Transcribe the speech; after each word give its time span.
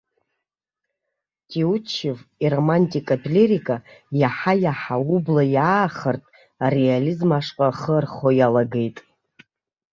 Тиутчев 1.49 2.17
иромантикатә 2.43 3.29
лирика 3.33 3.77
иаҳа-иаҳа, 4.19 4.95
убла 5.15 5.43
иаахартә, 5.55 6.27
ареализм 6.65 7.29
ашҟа 7.39 7.67
ахы 7.71 7.93
архо 7.99 8.29
иалагеит. 8.35 8.97